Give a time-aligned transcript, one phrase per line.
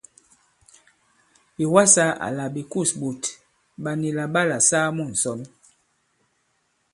[1.55, 3.21] Ɓè wasā àlà ɓè kûs ɓòt
[3.83, 5.39] ɓà nì là ɓalà saa mu ŋ̀sɔn.